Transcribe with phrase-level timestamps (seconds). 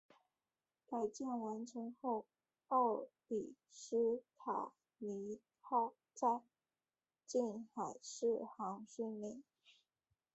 [0.87, 2.25] 改建完成后
[2.69, 6.41] 奥里斯卡尼号在
[7.27, 9.43] 近海试航训练。